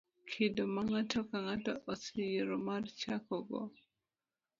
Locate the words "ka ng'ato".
1.29-1.73